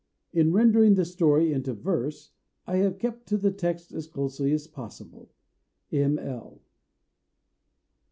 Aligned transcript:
In 0.33 0.51
rendering 0.51 0.95
the 0.95 1.05
story 1.05 1.53
into 1.53 1.75
verse, 1.75 2.31
I 2.65 2.77
have 2.77 2.97
kept 2.97 3.27
to 3.27 3.37
the 3.37 3.51
text 3.51 3.91
as 3.93 4.07
closely 4.07 4.51
as 4.51 4.65
possible. 4.65 5.29
M. 5.91 6.17
L.) 6.17 6.63